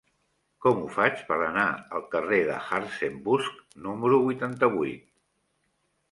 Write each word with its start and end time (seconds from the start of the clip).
Com 0.65 0.79
ho 0.83 0.85
faig 0.93 1.19
per 1.25 1.35
anar 1.47 1.65
al 1.99 2.05
carrer 2.15 2.39
de 2.47 2.55
Hartzenbusch 2.77 3.51
número 3.89 4.17
vuitanta-vuit? 4.23 5.05